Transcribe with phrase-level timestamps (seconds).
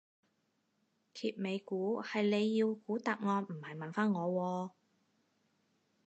[1.13, 4.71] 揭尾故係你要估答案唔係問返我喎